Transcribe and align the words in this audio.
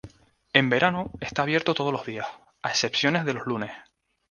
En 0.53 0.67
verano, 0.71 1.11
está 1.21 1.43
abierto 1.43 1.75
todos 1.75 1.93
los 1.93 2.07
días, 2.07 2.25
a 2.63 2.69
excepción 2.71 3.23
de 3.23 3.33
los 3.35 3.45
lunes. 3.45 3.69